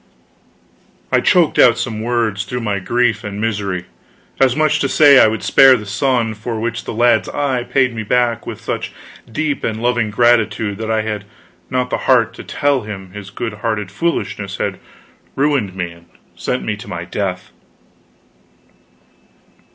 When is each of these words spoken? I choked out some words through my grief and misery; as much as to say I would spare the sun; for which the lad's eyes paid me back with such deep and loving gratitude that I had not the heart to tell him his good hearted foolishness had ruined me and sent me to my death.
I 1.11 1.19
choked 1.19 1.59
out 1.59 1.77
some 1.77 2.01
words 2.01 2.43
through 2.43 2.61
my 2.61 2.79
grief 2.79 3.23
and 3.23 3.39
misery; 3.39 3.85
as 4.39 4.55
much 4.55 4.77
as 4.77 4.79
to 4.79 4.89
say 4.89 5.19
I 5.19 5.27
would 5.27 5.43
spare 5.43 5.75
the 5.77 5.85
sun; 5.85 6.33
for 6.33 6.59
which 6.59 6.85
the 6.85 6.91
lad's 6.91 7.29
eyes 7.29 7.67
paid 7.69 7.93
me 7.93 8.01
back 8.01 8.47
with 8.47 8.59
such 8.61 8.91
deep 9.31 9.63
and 9.63 9.79
loving 9.79 10.09
gratitude 10.09 10.79
that 10.79 10.89
I 10.89 11.03
had 11.03 11.25
not 11.69 11.91
the 11.91 11.97
heart 12.09 12.33
to 12.33 12.43
tell 12.43 12.81
him 12.81 13.11
his 13.11 13.29
good 13.29 13.53
hearted 13.61 13.91
foolishness 13.91 14.57
had 14.57 14.79
ruined 15.35 15.75
me 15.75 15.91
and 15.91 16.05
sent 16.35 16.63
me 16.63 16.75
to 16.77 16.87
my 16.87 17.05
death. 17.05 17.51